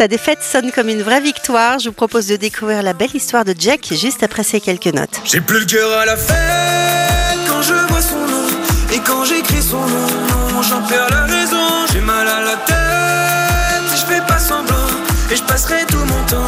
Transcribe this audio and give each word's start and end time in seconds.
Sa 0.00 0.08
défaite 0.08 0.42
sonne 0.42 0.72
comme 0.72 0.88
une 0.88 1.02
vraie 1.02 1.20
victoire. 1.20 1.78
Je 1.78 1.90
vous 1.90 1.94
propose 1.94 2.26
de 2.26 2.36
découvrir 2.36 2.82
la 2.82 2.94
belle 2.94 3.14
histoire 3.14 3.44
de 3.44 3.54
Jack 3.58 3.92
juste 3.92 4.22
après 4.22 4.42
ces 4.42 4.58
quelques 4.58 4.86
notes. 4.86 5.20
J'ai 5.26 5.42
plus 5.42 5.60
le 5.60 5.66
cœur 5.66 5.92
à 5.92 6.06
la 6.06 6.16
fête 6.16 7.38
quand 7.46 7.60
je 7.60 7.74
vois 7.74 8.00
son 8.00 8.16
nom 8.16 8.46
et 8.94 8.98
quand 9.00 9.26
j'écris 9.26 9.60
son 9.60 9.76
nom, 9.76 10.62
j'en 10.62 10.80
perds 10.88 11.10
la 11.10 11.24
raison. 11.26 11.84
J'ai 11.92 12.00
mal 12.00 12.26
à 12.26 12.40
la 12.40 12.56
tête, 12.64 13.94
je 13.94 14.10
fais 14.10 14.22
pas 14.26 14.38
semblant 14.38 14.88
et 15.30 15.36
je 15.36 15.42
passerai 15.42 15.84
tout 15.86 15.98
mon 15.98 16.24
temps 16.24 16.39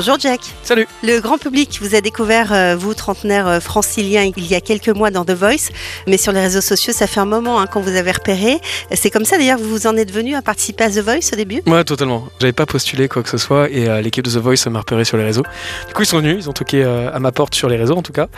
Bonjour 0.00 0.18
Jack. 0.18 0.40
Salut. 0.62 0.86
Le 1.02 1.20
grand 1.20 1.36
public 1.36 1.78
vous 1.82 1.94
a 1.94 2.00
découvert, 2.00 2.54
euh, 2.54 2.74
vous, 2.74 2.94
trentenaire 2.94 3.46
euh, 3.46 3.60
francilien, 3.60 4.30
il 4.34 4.46
y 4.46 4.54
a 4.54 4.62
quelques 4.62 4.88
mois 4.88 5.10
dans 5.10 5.26
The 5.26 5.32
Voice, 5.32 5.68
mais 6.06 6.16
sur 6.16 6.32
les 6.32 6.40
réseaux 6.40 6.62
sociaux, 6.62 6.94
ça 6.94 7.06
fait 7.06 7.20
un 7.20 7.26
moment 7.26 7.60
hein, 7.60 7.66
qu'on 7.66 7.82
vous 7.82 7.94
avez 7.94 8.10
repéré. 8.10 8.62
C'est 8.94 9.10
comme 9.10 9.26
ça 9.26 9.36
d'ailleurs 9.36 9.58
que 9.58 9.62
vous 9.62 9.86
en 9.86 9.98
êtes 9.98 10.10
venu 10.10 10.34
à 10.36 10.40
participer 10.40 10.84
à 10.84 10.88
The 10.88 11.00
Voice 11.00 11.34
au 11.34 11.36
début? 11.36 11.60
Ouais, 11.66 11.84
totalement. 11.84 12.24
J'avais 12.40 12.54
pas 12.54 12.64
postulé 12.64 13.08
quoi 13.08 13.22
que 13.22 13.28
ce 13.28 13.36
soit 13.36 13.68
et 13.68 13.90
euh, 13.90 14.00
l'équipe 14.00 14.24
de 14.24 14.30
The 14.30 14.42
Voice 14.42 14.70
m'a 14.70 14.78
repéré 14.78 15.04
sur 15.04 15.18
les 15.18 15.24
réseaux. 15.24 15.42
Du 15.88 15.92
coup, 15.92 16.00
ils 16.00 16.06
sont 16.06 16.16
venus, 16.16 16.36
ils 16.38 16.48
ont 16.48 16.54
toqué 16.54 16.82
euh, 16.82 17.14
à 17.14 17.18
ma 17.18 17.30
porte 17.30 17.54
sur 17.54 17.68
les 17.68 17.76
réseaux 17.76 17.98
en 17.98 18.02
tout 18.02 18.14
cas. 18.14 18.28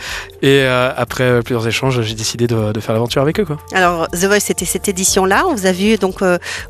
Et 0.43 0.63
euh, 0.63 0.91
après 0.97 1.43
plusieurs 1.45 1.69
échanges, 1.69 2.03
j'ai 2.03 2.15
décidé 2.17 2.49
de, 2.49 2.73
de 2.73 2.81
faire 2.81 2.93
l'aventure 2.93 3.23
avec 3.23 3.39
eux 3.39 3.45
quoi. 3.45 3.59
Alors, 3.73 4.09
The 4.11 4.25
Voice, 4.25 4.41
c'était 4.41 4.65
cette 4.65 4.89
édition-là. 4.89 5.45
On 5.47 5.55
vous 5.55 5.67
a 5.67 5.73
vu 5.73 5.97
donc 5.97 6.23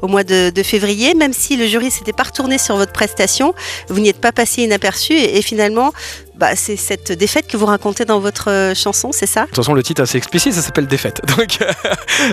au 0.03 0.07
mois 0.07 0.23
de, 0.23 0.51
de 0.51 0.63
février, 0.63 1.15
même 1.15 1.33
si 1.33 1.57
le 1.57 1.67
jury 1.67 1.91
s'était 1.91 2.13
pas 2.13 2.25
retourné 2.25 2.59
sur 2.59 2.77
votre 2.77 2.93
prestation, 2.93 3.55
vous 3.89 3.99
n'y 3.99 4.11
êtes 4.11 4.21
pas 4.21 4.33
passé 4.33 4.65
inaperçu 4.65 4.82
et, 5.15 5.43
finalement, 5.43 5.93
bah, 6.37 6.57
c'est 6.57 6.77
cette 6.77 7.13
défaite 7.13 7.47
que 7.47 7.57
vous 7.57 7.67
racontez 7.67 8.05
dans 8.05 8.21
votre 8.21 8.51
euh, 8.51 8.75
chanson, 8.75 9.11
c'est 9.13 9.27
ça? 9.27 9.43
De 9.43 9.47
toute 9.47 9.57
façon, 9.57 9.75
le 9.75 9.83
titre 9.83 10.01
est 10.01 10.05
assez 10.05 10.19
explicite, 10.19 10.53
ça 10.55 10.63
s'appelle 10.63 10.87
Défaite. 10.87 11.21
Donc, 11.37 11.59
euh, 11.61 11.71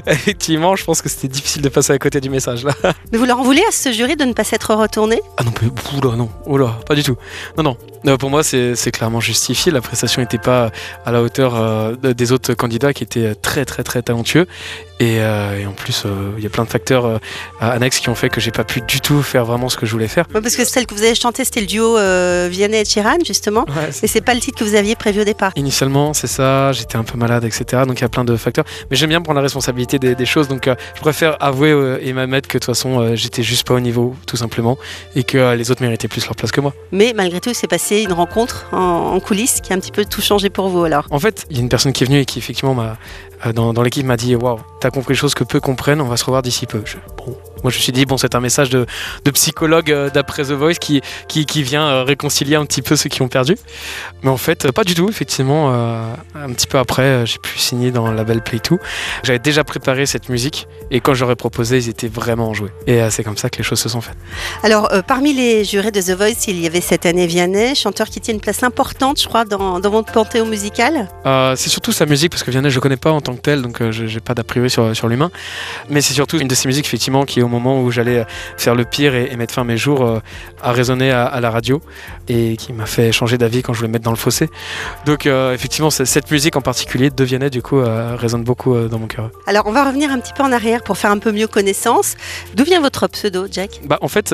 effectivement, 0.08 0.75
je 0.75 0.86
pense 0.86 1.02
que 1.02 1.09
c'était 1.09 1.28
difficile 1.28 1.61
de 1.61 1.69
passer 1.69 1.94
à 1.94 2.00
côté 2.00 2.22
du 2.22 2.30
message 2.30 2.64
là. 2.64 2.73
Mais 3.11 3.17
vous 3.17 3.25
leur 3.25 3.39
en 3.39 3.44
voulez 3.44 3.64
à 3.67 3.72
ce 3.72 3.91
jury 3.91 4.16
de 4.16 4.25
ne 4.25 4.33
pas 4.33 4.44
s'être 4.44 4.73
retourné? 4.73 5.22
Ah 5.38 5.44
non, 5.44 5.52
mais 5.61 5.69
oula, 5.97 6.16
non, 6.16 6.30
oula, 6.45 6.80
pas 6.88 6.95
du 6.95 7.03
tout. 7.03 7.17
Non, 7.58 7.64
non. 7.64 7.78
Euh, 8.08 8.17
pour 8.17 8.30
moi, 8.30 8.44
c'est 8.44 8.91
clairement 8.91 9.19
justifié. 9.19 9.72
La 9.72 9.81
prestation 9.81 10.22
n'était 10.22 10.38
pas 10.38 10.72
à 11.06 11.11
la 11.11 11.22
hauteur 11.22 11.56
euh, 11.56 11.95
des 11.95 12.31
autres 12.31 12.53
candidats 12.53 12.94
qui 12.94 13.03
étaient 13.03 13.36
très, 13.36 13.66
très, 13.66 13.84
très 13.84 14.02
talentueux. 14.02 14.47
Et, 15.02 15.22
euh, 15.22 15.59
et 15.59 15.66
en 15.66 15.72
plus, 15.72 16.03
il 16.38 16.44
y 16.44 16.47
a 16.47 16.50
plein 16.50 16.66
de 16.66 16.69
facteurs 16.69 17.22
annexes 17.61 18.00
qui 18.00 18.09
ont 18.09 18.16
fait 18.16 18.30
que 18.30 18.41
j'ai 18.41 18.52
pas 18.52 18.66
pu 18.66 18.81
du 18.81 19.00
tout 19.00 19.22
faire 19.22 19.45
vraiment 19.45 19.69
ce 19.69 19.78
que 19.78 19.86
je 19.86 19.91
voulais 19.94 20.09
faire. 20.09 20.25
Ouais, 20.34 20.41
Parce 20.41 20.58
que 20.58 20.66
celle 20.66 20.86
que 20.86 20.94
vous 20.94 21.03
avez 21.03 21.16
chantée, 21.16 21.45
c'était 21.45 21.61
le 21.61 21.67
duo 21.67 21.95
Vianney 22.50 22.80
et 22.81 22.86
Chiran, 22.86 23.17
justement. 23.25 23.66
Ouais, 23.69 23.91
Et 24.03 24.08
c'est 24.08 24.22
pas 24.22 24.33
le 24.33 24.39
titre 24.39 24.59
que 24.59 24.64
vous 24.64 24.75
aviez 24.75 24.95
prévu 24.95 25.22
au 25.22 25.23
départ. 25.23 25.52
Initialement, 25.55 26.14
c'est 26.14 26.28
ça, 26.28 26.72
j'étais 26.72 26.95
un 26.95 27.03
peu 27.03 27.17
malade, 27.17 27.44
etc. 27.44 27.83
Donc 27.88 28.00
il 28.00 28.02
y 28.02 28.06
a 28.06 28.09
plein 28.09 28.23
de 28.25 28.36
facteurs. 28.36 28.66
Mais 28.89 28.97
j'aime 28.97 29.09
bien 29.09 29.22
prendre 29.22 29.38
la 29.38 29.44
responsabilité 29.44 30.00
des, 30.00 30.16
des 30.16 30.25
choses, 30.25 30.47
donc 30.47 30.67
euh, 30.67 30.75
je 30.95 31.02
préfère 31.02 31.38
avouer 31.41 31.72
euh, 31.72 32.00
et 32.02 32.14
m'admettre 32.14 32.47
que 32.47 32.58
de 32.58 32.64
toute 32.64 32.73
façon, 32.75 33.00
euh, 33.02 33.16
j'étais 33.16 33.44
juste 33.44 33.67
pas 33.67 33.73
au 33.73 33.80
niveau, 33.80 34.16
tout 34.28 34.38
simplement, 34.38 34.78
et 35.16 35.23
que 35.23 35.38
euh, 35.38 35.56
les 35.56 35.72
autres 35.72 35.81
méritaient 35.81 36.08
plus 36.08 36.25
leur 36.25 36.36
place 36.36 36.52
que 36.52 36.61
moi. 36.61 36.73
Mais 36.91 37.14
malgré 37.16 37.39
tout, 37.39 37.50
il 37.50 37.56
s'est 37.56 37.67
passé 37.67 38.02
une 38.02 38.14
rencontre 38.14 38.67
en, 38.72 38.78
en 38.78 39.19
coulisses 39.19 39.59
qui 39.61 39.73
a 39.73 39.75
un 39.75 39.80
petit 39.80 39.91
peu 39.91 40.06
tout 40.06 40.22
changé 40.22 40.50
pour 40.50 40.69
vous 40.69 40.84
alors. 40.84 41.06
En 41.11 41.19
fait, 41.19 41.45
il 41.50 41.58
y 41.58 41.59
a 41.59 41.61
une 41.63 41.69
personne 41.69 41.94
qui 41.94 42.03
est 42.03 42.08
venue 42.08 42.19
et 42.19 42.25
qui 42.25 42.39
effectivement 42.39 42.73
m'a 42.73 42.97
dans, 43.53 43.72
dans 43.73 43.84
l'équipe 43.84 44.06
m'a 44.06 44.17
dit 44.17 44.36
waouh, 44.36 44.59
t'as 44.81 44.89
compris 44.89 45.13
les 45.13 45.17
choses 45.17 45.34
que 45.34 45.45
peu 45.45 45.61
comprennent, 45.61 46.02
on 46.02 46.08
va 46.09 46.17
se 46.17 46.25
revoir 46.25 46.41
d'ici 46.41 46.66
peu. 46.66 46.81
Je- 46.84 46.97
bon, 47.17 47.38
moi 47.63 47.72
je 47.72 47.78
me 47.78 47.81
suis 47.81 47.94
dit 47.94 48.06
bon, 48.06 48.17
c'est 48.17 48.36
un 48.36 48.41
message 48.41 48.69
de, 48.69 48.86
de 49.23 49.31
psychologue 49.31 49.91
euh, 49.94 50.09
d'après 50.09 50.44
The 50.44 50.52
Voice 50.52 50.73
qui, 50.73 51.00
qui, 51.30 51.45
qui 51.45 51.63
vient 51.63 51.88
euh, 51.88 52.03
réconcilier 52.03 52.56
un 52.56 52.66
petit 52.66 52.81
peu 52.81 52.97
ceux 52.97 53.08
qui 53.09 53.22
ont 53.22 53.30
perdu. 53.30 53.56
Mais 54.23 54.30
en 54.30 54.38
fait, 54.38 54.66
euh, 54.66 54.72
pas 54.72 54.83
du 54.83 54.95
tout. 54.95 55.09
Effectivement, 55.09 55.72
euh, 55.72 56.13
un 56.35 56.52
petit 56.53 56.67
peu 56.67 56.77
après, 56.77 57.03
euh, 57.03 57.25
j'ai 57.25 57.38
pu 57.39 57.58
signer 57.58 57.91
dans 57.91 58.09
le 58.09 58.16
label 58.16 58.41
Play 58.41 58.59
2. 58.69 58.77
J'avais 59.23 59.39
déjà 59.39 59.63
préparé 59.63 60.05
cette 60.05 60.30
musique 60.30 60.67
et 60.91 60.99
quand 60.99 61.13
j'aurais 61.13 61.35
proposé, 61.35 61.77
ils 61.77 61.89
étaient 61.89 62.07
vraiment 62.07 62.50
enjoués. 62.50 62.72
Et 62.88 63.02
euh, 63.02 63.09
c'est 63.09 63.23
comme 63.23 63.38
ça 63.38 63.50
que 63.50 63.57
les 63.57 63.63
choses 63.63 63.80
se 63.80 63.89
sont 63.89 64.02
faites. 64.02 64.17
Alors, 64.63 64.91
euh, 64.94 65.01
parmi 65.01 65.34
les 65.34 65.63
jurés 65.63 65.91
de 65.91 66.01
The 66.01 66.12
Voice, 66.12 66.47
il 66.47 66.59
y 66.59 66.67
avait 66.67 66.81
cette 66.81 67.06
année 67.06 67.28
Vianney, 67.28 67.75
chanteur 67.75 68.07
qui 68.07 68.19
tient 68.22 68.34
une 68.34 68.41
place 68.41 68.63
importante, 68.63 69.22
je 69.22 69.28
crois, 69.28 69.45
dans, 69.45 69.79
dans 69.79 69.90
votre 69.90 70.11
panthéon 70.11 70.46
musical. 70.46 71.07
C'est 71.56 71.69
surtout 71.69 71.91
sa 71.91 72.06
musique 72.06 72.31
parce 72.31 72.44
que 72.44 72.51
Vianney 72.51 72.69
je 72.69 72.75
le 72.75 72.81
connais 72.81 72.97
pas 72.97 73.11
en 73.11 73.22
tant 73.22 73.35
que 73.35 73.41
tel 73.41 73.61
donc 73.61 73.81
je 73.91 74.06
j'ai 74.07 74.19
pas 74.19 74.34
d'a 74.34 74.44
priori 74.44 74.69
sur, 74.69 74.96
sur 74.96 75.07
l'humain 75.07 75.31
mais 75.90 76.01
c'est 76.01 76.13
surtout 76.13 76.38
une 76.40 76.47
de 76.47 76.56
ses 76.56 76.67
musiques 76.67 76.85
effectivement 76.85 77.25
qui 77.25 77.41
au 77.41 77.47
moment 77.47 77.81
où 77.81 77.91
j'allais 77.91 78.25
faire 78.57 78.75
le 78.75 78.85
pire 78.85 79.16
et, 79.16 79.29
et 79.31 79.35
mettre 79.35 79.53
fin 79.53 79.61
à 79.61 79.66
mes 79.66 79.78
jours 79.78 80.22
a 80.61 80.72
résonné 80.72 81.11
à, 81.11 81.25
à 81.25 81.40
la 81.40 81.50
radio 81.50 81.81
et 82.28 82.57
qui 82.57 82.73
m'a 82.73 82.85
fait 82.85 83.11
changer 83.11 83.38
d'avis 83.38 83.61
quand 83.69 83.74
je 83.74 83.81
voulais 83.81 83.91
mettre 83.91 84.06
dans 84.06 84.09
le 84.09 84.18
fossé. 84.18 84.50
Donc 85.06 85.28
euh, 85.28 85.53
effectivement 85.53 85.91
cette 85.91 86.31
musique 86.31 86.56
en 86.56 86.62
particulier 86.62 87.12
de 87.12 87.24
Vianney 87.24 87.52
du 87.52 87.62
coup 87.62 87.78
euh, 87.78 88.16
résonne 88.16 88.44
beaucoup 88.44 88.74
euh, 88.74 88.88
dans 88.88 88.97
mon 88.97 89.06
cœur. 89.06 89.30
Alors, 89.46 89.68
on 89.68 89.72
va 89.72 89.85
revenir 89.85 90.09
un 90.09 90.18
petit 90.18 90.34
peu 90.34 90.41
en 90.41 90.52
arrière 90.52 90.81
pour 90.81 90.97
faire 90.97 91.12
un 91.12 91.19
peu 91.19 91.31
mieux 91.31 91.46
connaissance. 91.46 92.16
D'où 92.56 92.63
vient 92.63 92.81
votre 92.81 93.08
pseudo, 93.08 93.46
Jack? 93.52 93.81
Bah 93.85 94.00
en 94.02 94.08
fait 94.08 94.34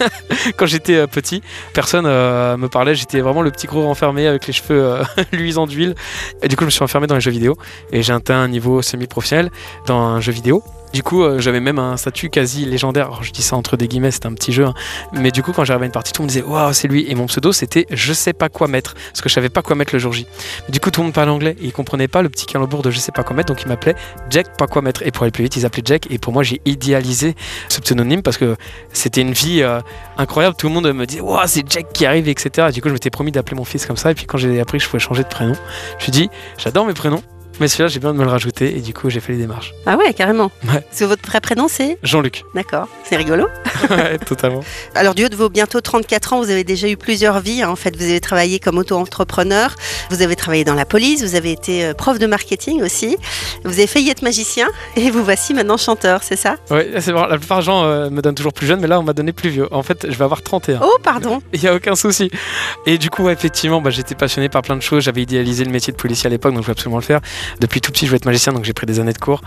quand 0.58 0.66
j'étais 0.66 1.06
petit 1.06 1.40
personne 1.72 2.04
me 2.04 2.66
parlait. 2.66 2.94
J'étais 2.94 3.20
vraiment 3.20 3.40
le 3.40 3.50
petit 3.50 3.66
gros 3.66 3.82
renfermé 3.82 4.26
avec 4.26 4.46
les 4.46 4.52
cheveux 4.52 5.00
luisants 5.32 5.66
d'huile. 5.66 5.94
Et 6.42 6.48
du 6.48 6.56
coup 6.56 6.64
je 6.64 6.66
me 6.66 6.70
suis 6.70 6.82
enfermé 6.82 7.06
dans 7.06 7.14
les 7.14 7.22
jeux 7.22 7.30
vidéo. 7.30 7.56
Et 7.92 8.02
j'ai 8.02 8.12
atteint 8.12 8.36
un 8.36 8.48
niveau 8.48 8.82
semi-professionnel 8.82 9.50
dans 9.86 9.98
un 9.98 10.20
jeu 10.20 10.32
vidéo 10.32 10.62
du 10.96 11.02
coup, 11.02 11.22
euh, 11.24 11.40
j'avais 11.40 11.60
même 11.60 11.78
un 11.78 11.98
statut 11.98 12.30
quasi 12.30 12.64
légendaire. 12.64 13.22
Je 13.22 13.30
dis 13.30 13.42
ça 13.42 13.54
entre 13.54 13.76
des 13.76 13.86
guillemets, 13.86 14.10
c'était 14.10 14.28
un 14.28 14.32
petit 14.32 14.50
jeu. 14.50 14.64
hein. 14.64 14.72
Mais 15.12 15.30
du 15.30 15.42
coup, 15.42 15.52
quand 15.52 15.62
j'arrivais 15.62 15.84
à 15.84 15.88
une 15.88 15.92
partie, 15.92 16.10
tout 16.10 16.22
le 16.22 16.24
monde 16.24 16.30
disait 16.30 16.42
Waouh, 16.42 16.72
c'est 16.72 16.88
lui. 16.88 17.04
Et 17.10 17.14
mon 17.14 17.26
pseudo, 17.26 17.52
c'était 17.52 17.84
Je 17.90 18.14
sais 18.14 18.32
pas 18.32 18.48
quoi 18.48 18.66
mettre. 18.66 18.94
Parce 18.94 19.20
que 19.20 19.28
je 19.28 19.34
savais 19.34 19.50
pas 19.50 19.60
quoi 19.60 19.76
mettre 19.76 19.94
le 19.94 19.98
jour 19.98 20.14
J. 20.14 20.26
Du 20.70 20.80
coup, 20.80 20.90
tout 20.90 21.02
le 21.02 21.04
monde 21.04 21.12
parlait 21.12 21.30
anglais 21.30 21.54
et 21.60 21.66
ils 21.66 21.72
comprenaient 21.72 22.08
pas 22.08 22.22
le 22.22 22.30
petit 22.30 22.46
calembour 22.46 22.80
de 22.80 22.90
Je 22.90 22.98
sais 22.98 23.12
pas 23.12 23.24
quoi 23.24 23.36
mettre. 23.36 23.52
Donc, 23.52 23.62
ils 23.62 23.68
m'appelaient 23.68 23.94
Jack, 24.30 24.56
pas 24.56 24.66
quoi 24.66 24.80
mettre. 24.80 25.02
Et 25.06 25.10
pour 25.10 25.24
aller 25.24 25.32
plus 25.32 25.44
vite, 25.44 25.56
ils 25.56 25.66
appelaient 25.66 25.82
Jack. 25.84 26.10
Et 26.10 26.16
pour 26.16 26.32
moi, 26.32 26.42
j'ai 26.42 26.62
idéalisé 26.64 27.34
ce 27.68 27.82
pseudonyme 27.82 28.22
parce 28.22 28.38
que 28.38 28.56
c'était 28.94 29.20
une 29.20 29.32
vie 29.32 29.60
euh, 29.60 29.80
incroyable. 30.16 30.56
Tout 30.56 30.68
le 30.68 30.72
monde 30.72 30.90
me 30.90 31.04
disait 31.04 31.20
Waouh, 31.20 31.42
c'est 31.44 31.70
Jack 31.70 31.92
qui 31.92 32.06
arrive, 32.06 32.26
etc. 32.26 32.68
Et 32.70 32.72
du 32.72 32.80
coup, 32.80 32.88
je 32.88 32.94
m'étais 32.94 33.10
promis 33.10 33.32
d'appeler 33.32 33.56
mon 33.56 33.64
fils 33.64 33.84
comme 33.84 33.98
ça. 33.98 34.12
Et 34.12 34.14
puis, 34.14 34.24
quand 34.24 34.38
j'ai 34.38 34.60
appris 34.60 34.78
que 34.78 34.84
je 34.84 34.88
pouvais 34.88 34.98
changer 34.98 35.24
de 35.24 35.28
prénom, 35.28 35.52
je 35.90 35.96
me 35.96 36.00
suis 36.00 36.12
dit 36.12 36.30
J'adore 36.56 36.86
mes 36.86 36.94
prénoms. 36.94 37.22
Mais 37.60 37.68
celui-là, 37.68 37.88
j'ai 37.88 37.98
besoin 38.00 38.12
de 38.12 38.18
me 38.18 38.24
le 38.24 38.30
rajouter. 38.30 38.76
Et 38.76 38.80
du 38.80 38.92
coup, 38.92 39.08
j'ai 39.10 39.20
fait 39.20 39.32
les 39.32 39.38
démarches. 39.38 39.72
Ah 39.86 39.96
ouais, 39.96 40.12
carrément. 40.12 40.50
Ouais. 40.68 40.80
Parce 40.80 40.98
que 41.00 41.04
votre 41.04 41.26
vrai 41.26 41.40
prénom, 41.40 41.68
c'est 41.68 41.98
Jean-Luc. 42.02 42.44
D'accord, 42.54 42.88
c'est 43.04 43.16
rigolo. 43.16 43.48
Ouais, 43.90 44.18
totalement. 44.18 44.60
Alors, 44.94 45.14
du 45.14 45.24
haut 45.24 45.28
de 45.28 45.36
vos 45.36 45.48
bientôt 45.48 45.80
34 45.80 46.32
ans, 46.32 46.40
vous 46.42 46.50
avez 46.50 46.64
déjà 46.64 46.88
eu 46.88 46.96
plusieurs 46.96 47.40
vies. 47.40 47.62
hein. 47.62 47.70
En 47.70 47.76
fait, 47.76 47.96
vous 47.96 48.02
avez 48.04 48.20
travaillé 48.20 48.58
comme 48.58 48.78
auto-entrepreneur, 48.78 49.74
vous 50.10 50.22
avez 50.22 50.36
travaillé 50.36 50.64
dans 50.64 50.74
la 50.74 50.84
police, 50.84 51.22
vous 51.22 51.34
avez 51.34 51.52
été 51.52 51.84
euh, 51.84 51.94
prof 51.94 52.18
de 52.18 52.26
marketing 52.26 52.82
aussi, 52.82 53.16
vous 53.64 53.72
avez 53.72 53.86
failli 53.86 54.10
être 54.10 54.22
magicien 54.22 54.68
et 54.96 55.10
vous 55.10 55.24
voici 55.24 55.54
maintenant 55.54 55.76
chanteur, 55.76 56.22
c'est 56.22 56.36
ça? 56.36 56.56
Ouais, 56.70 56.90
c'est 57.00 57.12
vrai. 57.12 57.26
La 57.28 57.38
plupart 57.38 57.58
des 57.58 57.64
gens 57.64 57.84
euh, 57.84 58.10
me 58.10 58.22
donnent 58.22 58.34
toujours 58.34 58.52
plus 58.52 58.66
jeune, 58.66 58.80
mais 58.80 58.86
là, 58.86 58.98
on 59.00 59.02
m'a 59.02 59.12
donné 59.12 59.32
plus 59.32 59.50
vieux. 59.50 59.68
En 59.72 59.82
fait, 59.82 60.06
je 60.10 60.16
vais 60.16 60.24
avoir 60.24 60.42
31. 60.42 60.80
Oh, 60.82 60.96
pardon 61.02 61.40
Il 61.52 61.60
n'y 61.60 61.68
a 61.68 61.74
aucun 61.74 61.94
souci. 61.94 62.30
Et 62.86 62.98
du 62.98 63.10
coup, 63.10 63.24
ouais, 63.24 63.32
effectivement, 63.32 63.80
bah, 63.80 63.90
j'étais 63.90 64.14
passionné 64.14 64.48
par 64.48 64.62
plein 64.62 64.76
de 64.76 64.82
choses. 64.82 65.02
J'avais 65.04 65.22
idéalisé 65.22 65.64
le 65.64 65.70
métier 65.70 65.92
de 65.92 65.96
policier 65.98 66.26
à 66.26 66.30
l'époque, 66.30 66.52
donc 66.52 66.62
je 66.62 66.66
voulais 66.66 66.78
absolument 66.78 66.98
le 66.98 67.04
faire. 67.04 67.20
Depuis 67.60 67.80
tout 67.80 67.92
petit, 67.92 68.06
je 68.06 68.10
voulais 68.10 68.16
être 68.18 68.26
magicien, 68.26 68.52
donc 68.52 68.64
j'ai 68.64 68.72
pris 68.72 68.86
des 68.86 69.00
années 69.00 69.12
de 69.12 69.18
cours. 69.18 69.40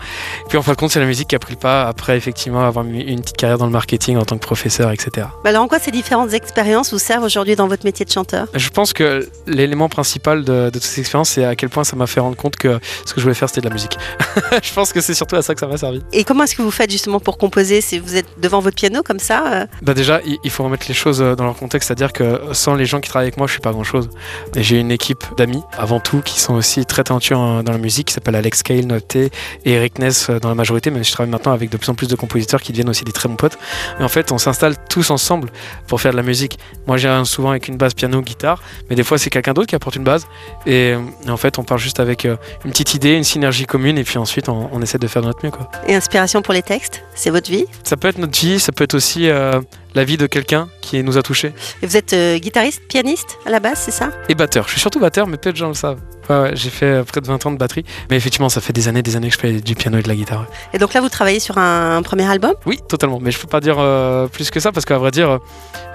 Puis 0.48 0.58
en 0.58 0.62
fin 0.62 0.72
de 0.72 0.76
compte, 0.76 0.90
c'est 0.90 1.00
la 1.00 1.06
musique 1.06 1.28
qui 1.28 1.34
a 1.36 1.38
pris 1.38 1.54
le 1.54 1.58
pas. 1.58 1.88
Après, 1.88 2.16
effectivement, 2.16 2.64
avoir 2.64 2.84
mis 2.84 3.00
une 3.02 3.20
petite 3.20 3.36
carrière 3.36 3.58
dans 3.58 3.66
le 3.66 3.72
marketing 3.72 4.16
en 4.20 4.24
tant 4.24 4.36
que 4.38 4.44
professeur, 4.44 4.90
etc. 4.92 5.26
Bah 5.44 5.50
Alors, 5.50 5.62
en 5.64 5.68
quoi 5.68 5.78
ces 5.78 5.90
différentes 5.90 6.32
expériences 6.32 6.92
vous 6.92 6.98
servent 6.98 7.24
aujourd'hui 7.24 7.56
dans 7.56 7.68
votre 7.68 7.84
métier 7.84 8.04
de 8.04 8.10
chanteur? 8.10 8.46
Je 8.54 8.68
pense 8.70 8.92
que 8.92 9.28
l'élément 9.46 9.88
principal 9.88 10.44
de, 10.44 10.66
de 10.66 10.70
toutes 10.70 10.82
ces 10.82 11.00
expériences, 11.00 11.30
c'est 11.30 11.44
à 11.44 11.56
quel 11.56 11.68
point 11.68 11.84
ça 11.84 11.96
m'a 11.96 12.06
fait 12.06 12.20
rendre 12.20 12.36
compte 12.36 12.56
que 12.56 12.78
ce 13.04 13.12
que 13.14 13.20
je 13.20 13.22
voulais 13.22 13.34
faire, 13.34 13.48
c'était 13.48 13.60
de 13.62 13.68
la 13.68 13.72
musique. 13.74 13.98
je 14.62 14.72
pense 14.72 14.92
que 14.92 15.00
c'est 15.00 15.14
surtout 15.14 15.36
à 15.36 15.42
ça 15.42 15.54
que 15.54 15.60
ça 15.60 15.66
m'a 15.66 15.76
servi. 15.76 16.00
Et 16.12 16.24
comment 16.24 16.44
est-ce 16.44 16.54
que 16.54 16.62
vous 16.62 16.70
faites 16.70 16.90
justement 16.90 17.20
pour 17.20 17.38
composer? 17.38 17.80
Si 17.80 17.98
vous 17.98 18.16
êtes 18.16 18.26
devant 18.38 18.60
votre 18.60 18.76
piano 18.76 19.02
comme 19.02 19.18
ça 19.18 19.52
euh, 19.52 19.66
Bah 19.82 19.94
déjà, 19.94 20.20
il 20.44 20.50
faut 20.50 20.64
remettre 20.64 20.86
les 20.88 20.94
choses 20.94 21.20
euh, 21.22 21.34
dans 21.34 21.44
leur 21.44 21.56
contexte, 21.56 21.88
c'est-à-dire 21.88 22.12
que 22.12 22.40
sans 22.52 22.74
les 22.74 22.84
gens 22.86 23.00
qui 23.00 23.08
travaillent 23.08 23.26
avec 23.28 23.36
moi, 23.36 23.46
je 23.46 23.52
suis 23.52 23.60
pas 23.60 23.72
grand-chose. 23.72 24.08
J'ai 24.56 24.78
une 24.78 24.90
équipe 24.90 25.24
d'amis, 25.36 25.62
avant 25.76 26.00
tout, 26.00 26.20
qui 26.22 26.40
sont 26.40 26.54
aussi 26.54 26.84
très 26.84 27.04
talentueux 27.04 27.36
en- 27.36 27.62
dans 27.62 27.72
la 27.72 27.78
musique, 27.78 28.08
qui 28.08 28.14
s'appelle 28.14 28.34
Alex 28.36 28.62
Kale, 28.62 28.86
Noté 28.86 29.30
et 29.64 29.72
Eric 29.72 29.98
Ness 29.98 30.28
euh, 30.30 30.38
dans 30.38 30.48
la 30.48 30.54
majorité, 30.54 30.90
mais 30.90 31.02
je 31.04 31.12
travaille 31.12 31.30
maintenant 31.30 31.52
avec 31.52 31.70
de 31.70 31.76
plus 31.76 31.88
en 31.90 31.94
plus 31.94 32.08
de 32.08 32.16
compositeurs 32.16 32.60
qui 32.60 32.72
deviennent 32.72 32.88
aussi 32.90 33.04
des 33.04 33.12
très 33.12 33.28
bons 33.28 33.36
potes. 33.36 33.58
Et 33.98 34.02
en 34.02 34.08
fait, 34.10 34.32
on 34.32 34.38
s'installe 34.38 34.74
tous 34.88 35.10
ensemble 35.10 35.48
pour 35.86 36.00
faire 36.00 36.12
de 36.12 36.16
la 36.16 36.22
musique. 36.22 36.58
Moi, 36.86 36.96
j'ai 36.98 37.10
souvent 37.24 37.50
avec 37.50 37.68
une 37.68 37.76
basse 37.76 37.94
piano, 37.94 38.20
guitare, 38.20 38.62
mais 38.88 38.96
des 38.96 39.04
fois, 39.04 39.16
c'est 39.16 39.30
quelqu'un 39.30 39.54
d'autre 39.54 39.68
qui 39.68 39.74
apporte 39.74 39.96
une 39.96 40.04
base. 40.04 40.26
Et, 40.66 40.92
euh, 40.92 41.00
et 41.26 41.30
en 41.30 41.36
fait, 41.36 41.58
on 41.58 41.64
part 41.64 41.78
juste 41.78 42.00
avec 42.00 42.24
euh, 42.24 42.36
une 42.64 42.72
petite 42.72 42.94
idée, 42.94 43.14
une 43.14 43.24
synergie 43.24 43.64
commune, 43.64 43.96
et 43.96 44.04
puis 44.04 44.18
ensuite, 44.18 44.48
on, 44.48 44.68
on 44.72 44.82
essaie 44.82 44.98
de 44.98 45.06
faire 45.06 45.22
de 45.22 45.28
notre 45.28 45.44
mieux. 45.44 45.50
Quoi. 45.50 45.70
Et 45.86 45.94
inspiration 45.94 46.42
pour 46.42 46.52
les 46.52 46.62
textes 46.62 47.02
C'est 47.14 47.30
votre 47.30 47.50
vie? 47.50 47.64
Ça 47.84 47.96
peut 47.96 48.08
être 48.08 48.18
notre 48.18 48.38
vie, 48.38 48.60
ça 48.60 48.72
peut 48.72 48.84
être 48.84 48.94
aussi 48.94 49.28
euh, 49.28 49.60
la 49.94 50.04
vie 50.04 50.16
de 50.16 50.26
quelqu'un 50.26 50.68
qui 50.80 51.02
nous 51.02 51.16
a 51.16 51.22
touchés. 51.22 51.52
Et 51.82 51.86
vous 51.86 51.96
êtes 51.96 52.12
euh, 52.12 52.38
guitariste, 52.38 52.82
pianiste 52.88 53.38
à 53.46 53.50
la 53.50 53.60
base, 53.60 53.78
c'est 53.78 53.90
ça? 53.90 54.10
Et 54.28 54.34
batteur. 54.34 54.66
Je 54.66 54.72
suis 54.72 54.80
surtout 54.80 55.00
batteur, 55.00 55.26
mais 55.26 55.36
peu 55.36 55.52
de 55.52 55.56
gens 55.56 55.68
le 55.68 55.74
savent. 55.74 56.00
Ouais, 56.30 56.38
ouais, 56.42 56.50
j'ai 56.54 56.70
fait 56.70 56.86
euh, 56.86 57.02
près 57.02 57.20
de 57.20 57.26
20 57.26 57.44
ans 57.46 57.50
de 57.50 57.56
batterie. 57.56 57.84
Mais 58.08 58.16
effectivement, 58.16 58.48
ça 58.48 58.60
fait 58.60 58.72
des 58.72 58.86
années, 58.86 59.02
des 59.02 59.16
années 59.16 59.28
que 59.28 59.34
je 59.34 59.40
fais 59.40 59.52
du 59.60 59.74
piano 59.74 59.98
et 59.98 60.02
de 60.02 60.08
la 60.08 60.14
guitare. 60.14 60.46
Et 60.72 60.78
donc 60.78 60.94
là, 60.94 61.00
vous 61.00 61.08
travaillez 61.08 61.40
sur 61.40 61.58
un, 61.58 61.96
un 61.96 62.02
premier 62.02 62.30
album? 62.30 62.54
Oui, 62.66 62.78
totalement. 62.88 63.18
Mais 63.20 63.32
je 63.32 63.38
peux 63.40 63.48
pas 63.48 63.60
dire 63.60 63.76
euh, 63.78 64.28
plus 64.28 64.50
que 64.50 64.60
ça 64.60 64.70
parce 64.70 64.86
qu'à 64.86 64.96
vrai 64.98 65.10
dire, 65.10 65.40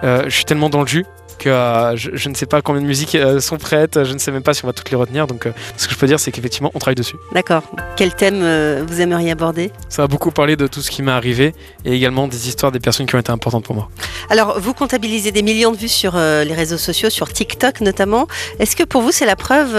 euh, 0.03 0.23
je 0.25 0.29
suis 0.29 0.45
tellement 0.45 0.69
dans 0.69 0.81
le 0.81 0.87
jus 0.87 1.05
que 1.37 1.49
euh, 1.49 1.97
je, 1.97 2.11
je 2.13 2.29
ne 2.29 2.33
sais 2.33 2.45
pas 2.45 2.61
combien 2.61 2.81
de 2.81 2.87
musiques 2.87 3.17
sont 3.39 3.57
prêtes. 3.57 4.03
Je 4.05 4.13
ne 4.13 4.17
sais 4.17 4.31
même 4.31 4.43
pas 4.43 4.53
si 4.53 4.63
on 4.63 4.67
va 4.67 4.73
toutes 4.73 4.89
les 4.89 4.95
retenir. 4.95 5.27
Donc, 5.27 5.47
ce 5.75 5.87
que 5.87 5.93
je 5.93 5.99
peux 5.99 6.07
dire, 6.07 6.17
c'est 6.19 6.31
qu'effectivement, 6.31 6.71
on 6.73 6.79
travaille 6.79 6.95
dessus. 6.95 7.17
D'accord. 7.33 7.63
Quel 7.97 8.13
thème 8.13 8.39
vous 8.85 9.01
aimeriez 9.01 9.31
aborder? 9.31 9.71
Ça 9.89 10.01
va 10.01 10.07
beaucoup 10.07 10.31
parler 10.31 10.55
de 10.55 10.67
tout 10.67 10.81
ce 10.81 10.89
qui 10.89 11.01
m'est 11.01 11.11
arrivé 11.11 11.53
et 11.83 11.91
également 11.93 12.29
des 12.29 12.47
histoires 12.47 12.71
des 12.71 12.79
personnes 12.79 13.05
qui 13.05 13.15
ont 13.15 13.19
été 13.19 13.31
importantes 13.31 13.65
pour 13.65 13.75
moi. 13.75 13.89
Alors, 14.29 14.61
vous 14.61 14.73
comptabilisez 14.73 15.33
des 15.33 15.41
millions 15.41 15.73
de 15.73 15.77
vues 15.77 15.89
sur 15.89 16.15
les 16.15 16.53
réseaux 16.53 16.77
sociaux, 16.77 17.09
sur 17.09 17.31
TikTok 17.31 17.81
notamment. 17.81 18.27
Est-ce 18.59 18.77
que 18.77 18.83
pour 18.83 19.01
vous, 19.01 19.11
c'est 19.11 19.25
la 19.25 19.35
preuve 19.35 19.75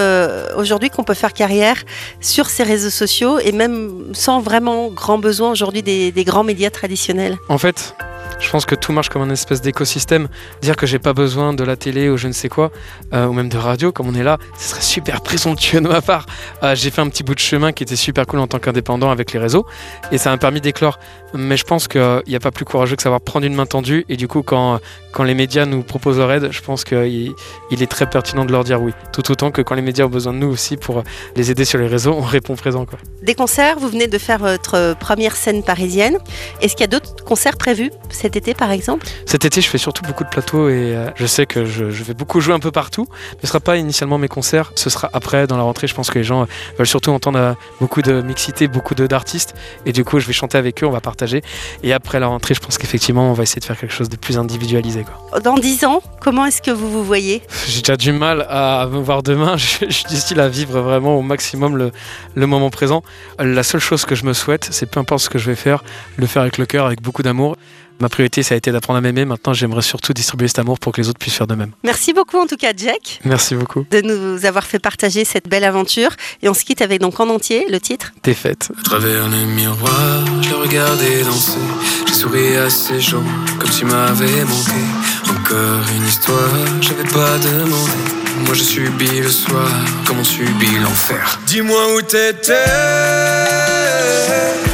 aujourd'hui 0.56 0.90
qu'on 0.90 1.04
peut 1.04 1.14
faire 1.14 1.32
carrière 1.32 1.82
sur 2.20 2.46
ces 2.46 2.62
réseaux 2.62 2.90
sociaux 2.90 3.38
et 3.38 3.52
même 3.52 4.12
sans 4.12 4.40
vraiment 4.40 4.88
grand 4.88 5.18
besoin 5.18 5.50
aujourd'hui 5.50 5.82
des, 5.82 6.12
des 6.12 6.24
grands 6.24 6.44
médias 6.44 6.70
traditionnels. 6.70 7.36
En 7.48 7.58
fait, 7.58 7.94
je 8.38 8.50
pense 8.50 8.66
que 8.66 8.74
tout 8.74 8.92
marche 8.92 9.08
comme 9.08 9.22
un 9.22 9.30
espèce 9.30 9.60
d'écosystème. 9.60 10.28
Dire 10.62 10.76
que 10.76 10.86
j'ai 10.86 10.98
pas 10.98 11.12
besoin 11.12 11.54
de 11.54 11.64
la 11.64 11.76
télé 11.76 12.08
ou 12.08 12.16
je 12.16 12.28
ne 12.28 12.32
sais 12.32 12.48
quoi, 12.48 12.70
euh, 13.12 13.26
ou 13.26 13.32
même 13.32 13.48
de 13.48 13.56
radio 13.56 13.92
comme 13.92 14.08
on 14.08 14.14
est 14.14 14.22
là, 14.22 14.38
ce 14.58 14.70
serait 14.70 14.82
super 14.82 15.20
présomptueux 15.20 15.80
de 15.80 15.88
ma 15.88 16.00
part. 16.00 16.26
Euh, 16.62 16.74
j'ai 16.74 16.90
fait 16.90 17.00
un 17.00 17.08
petit 17.08 17.22
bout 17.22 17.34
de 17.34 17.40
chemin 17.40 17.72
qui 17.72 17.82
était 17.82 17.96
super 17.96 18.26
cool 18.26 18.40
en 18.40 18.46
tant 18.46 18.58
qu'indépendant 18.58 19.10
avec 19.10 19.32
les 19.32 19.38
réseaux 19.38 19.66
et 20.12 20.18
ça 20.18 20.30
m'a 20.30 20.38
permis 20.38 20.60
d'éclore. 20.60 20.98
Mais 21.34 21.56
je 21.56 21.64
pense 21.64 21.88
qu'il 21.88 22.22
n'y 22.26 22.36
a 22.36 22.40
pas 22.40 22.50
plus 22.50 22.64
courageux 22.64 22.96
que 22.96 23.02
savoir 23.02 23.20
prendre 23.20 23.46
une 23.46 23.54
main 23.54 23.66
tendue 23.66 24.04
et 24.08 24.16
du 24.16 24.28
coup, 24.28 24.42
quand, 24.42 24.80
les 25.24 25.34
médias 25.34 25.64
nous 25.64 25.82
proposent 25.82 26.18
leur 26.18 26.30
aide, 26.30 26.48
je 26.50 26.60
pense 26.60 26.84
qu'il 26.84 27.32
il 27.70 27.82
est 27.82 27.90
très 27.90 28.06
pertinent 28.06 28.44
de 28.44 28.52
leur 28.52 28.64
dire 28.64 28.80
oui. 28.80 28.92
Tout 29.12 29.30
autant 29.30 29.50
que 29.50 29.62
quand 29.62 29.74
les 29.74 29.82
médias 29.82 30.04
ont 30.04 30.10
besoin 30.10 30.32
de 30.34 30.38
nous 30.38 30.48
aussi 30.48 30.76
pour 30.76 31.02
les 31.36 31.50
aider 31.50 31.64
sur 31.64 31.78
les 31.78 31.86
réseaux, 31.86 32.12
on 32.12 32.20
répond 32.20 32.54
présent. 32.54 32.86
Des 33.22 33.34
concerts, 33.34 33.78
vous 33.78 33.88
venez 33.88 34.06
de 34.06 34.18
faire 34.18 34.38
votre 34.38 34.94
première 34.98 35.36
scène 35.36 35.62
parisienne. 35.62 36.18
Est-ce 36.60 36.74
qu'il 36.74 36.82
y 36.82 36.84
a 36.84 36.88
d'autres 36.88 37.24
concerts 37.24 37.56
prévus 37.56 37.90
cet 38.26 38.34
été 38.34 38.54
par 38.54 38.72
exemple 38.72 39.06
Cet 39.24 39.44
été, 39.44 39.60
je 39.60 39.68
fais 39.68 39.78
surtout 39.78 40.02
beaucoup 40.02 40.24
de 40.24 40.28
plateaux 40.28 40.68
et 40.68 40.96
euh, 40.96 41.10
je 41.14 41.26
sais 41.26 41.46
que 41.46 41.64
je, 41.64 41.90
je 41.90 42.02
vais 42.02 42.12
beaucoup 42.12 42.40
jouer 42.40 42.54
un 42.54 42.58
peu 42.58 42.72
partout. 42.72 43.06
Mais 43.08 43.42
ce 43.42 43.46
ne 43.46 43.48
sera 43.50 43.60
pas 43.60 43.76
initialement 43.76 44.18
mes 44.18 44.26
concerts, 44.26 44.72
ce 44.74 44.90
sera 44.90 45.08
après, 45.12 45.46
dans 45.46 45.56
la 45.56 45.62
rentrée. 45.62 45.86
Je 45.86 45.94
pense 45.94 46.10
que 46.10 46.18
les 46.18 46.24
gens 46.24 46.42
euh, 46.42 46.46
veulent 46.76 46.88
surtout 46.88 47.12
entendre 47.12 47.38
euh, 47.38 47.52
beaucoup 47.80 48.02
de 48.02 48.22
mixité, 48.22 48.66
beaucoup 48.66 48.96
d'artistes. 48.96 49.54
Et 49.84 49.92
du 49.92 50.04
coup, 50.04 50.18
je 50.18 50.26
vais 50.26 50.32
chanter 50.32 50.58
avec 50.58 50.82
eux, 50.82 50.88
on 50.88 50.90
va 50.90 51.00
partager. 51.00 51.42
Et 51.84 51.92
après 51.92 52.18
la 52.18 52.26
rentrée, 52.26 52.54
je 52.54 52.58
pense 52.58 52.78
qu'effectivement, 52.78 53.30
on 53.30 53.32
va 53.32 53.44
essayer 53.44 53.60
de 53.60 53.64
faire 53.64 53.78
quelque 53.78 53.94
chose 53.94 54.08
de 54.08 54.16
plus 54.16 54.38
individualisé. 54.38 55.04
Quoi. 55.04 55.38
Dans 55.38 55.54
10 55.54 55.84
ans, 55.84 56.02
comment 56.20 56.46
est-ce 56.46 56.60
que 56.60 56.72
vous 56.72 56.90
vous 56.90 57.04
voyez? 57.04 57.42
J'ai 57.68 57.82
déjà 57.82 57.96
du 57.96 58.10
mal 58.10 58.44
à 58.50 58.88
me 58.90 58.98
voir 58.98 59.22
demain. 59.22 59.56
Je, 59.66 59.86
je 59.88 59.92
suis 59.92 60.16
style 60.16 60.40
à 60.40 60.48
vivre 60.48 60.80
vraiment 60.80 61.16
au 61.16 61.22
maximum 61.22 61.76
le, 61.76 61.92
le 62.34 62.46
moment 62.48 62.70
présent. 62.70 63.04
La 63.38 63.62
seule 63.62 63.80
chose 63.80 64.04
que 64.04 64.16
je 64.16 64.24
me 64.24 64.32
souhaite, 64.32 64.68
c'est 64.72 64.86
peu 64.86 64.98
importe 64.98 65.22
ce 65.22 65.30
que 65.30 65.38
je 65.38 65.46
vais 65.46 65.56
faire, 65.56 65.84
le 66.16 66.26
faire 66.26 66.42
avec 66.42 66.58
le 66.58 66.66
cœur, 66.66 66.86
avec 66.86 67.02
beaucoup 67.02 67.22
d'amour. 67.22 67.56
Ma 68.00 68.08
priorité, 68.08 68.42
ça 68.42 68.54
a 68.54 68.58
été 68.58 68.72
d'apprendre 68.72 68.98
à 68.98 69.00
m'aimer. 69.00 69.24
Maintenant, 69.24 69.52
j'aimerais 69.52 69.82
surtout 69.82 70.12
distribuer 70.12 70.48
cet 70.48 70.58
amour 70.58 70.78
pour 70.78 70.92
que 70.92 71.00
les 71.00 71.08
autres 71.08 71.18
puissent 71.18 71.34
faire 71.34 71.46
de 71.46 71.54
même. 71.54 71.70
Merci 71.82 72.12
beaucoup 72.12 72.36
en 72.38 72.46
tout 72.46 72.56
cas 72.56 72.72
Jack 72.76 73.20
Merci 73.24 73.54
beaucoup. 73.54 73.86
de 73.90 74.00
nous 74.00 74.44
avoir 74.44 74.64
fait 74.64 74.78
partager 74.78 75.24
cette 75.24 75.48
belle 75.48 75.64
aventure. 75.64 76.10
Et 76.42 76.48
on 76.48 76.54
se 76.54 76.64
quitte 76.64 76.82
avec 76.82 77.00
donc 77.00 77.18
en 77.20 77.28
entier 77.28 77.66
le 77.70 77.80
titre. 77.80 78.12
T'es 78.22 78.34
faite. 78.34 78.70
À 78.78 78.82
travers 78.82 79.28
le 79.28 79.46
miroir, 79.46 80.24
je 80.42 80.50
le 80.50 80.56
regardais 80.56 81.22
danser. 81.22 81.58
J'ai 82.06 82.14
souri 82.14 82.56
à 82.56 82.68
ces 82.70 83.00
gens 83.00 83.22
comme 83.58 83.70
tu 83.70 83.84
m'avais 83.84 84.44
manqué. 84.44 84.82
Encore 85.30 85.84
une 85.96 86.06
histoire, 86.06 86.50
j'avais 86.80 87.04
pas 87.04 87.38
demandé. 87.38 88.25
Je 88.56 88.62
subis 88.62 89.20
le 89.20 89.28
soir 89.28 89.68
comme 90.06 90.20
on 90.20 90.24
subit 90.24 90.78
l'enfer. 90.82 91.38
Dis-moi 91.46 91.94
où 91.94 92.00
t'étais. 92.00 92.54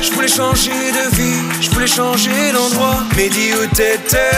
Je 0.01 0.13
voulais 0.13 0.29
changer 0.29 0.71
de 0.71 1.17
vie, 1.17 1.43
je 1.61 1.69
voulais 1.71 1.89
changer 1.89 2.53
d'endroit. 2.53 3.03
Mais 3.17 3.29
dis 3.29 3.51
où 3.55 3.67
t'étais. 3.75 4.31